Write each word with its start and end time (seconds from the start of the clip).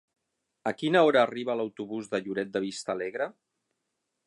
A 0.71 0.71
quina 0.77 1.03
hora 1.09 1.21
arriba 1.25 1.57
l'autobús 1.59 2.09
de 2.15 2.23
Lloret 2.29 2.51
de 2.57 2.65
Vistalegre? 2.65 3.31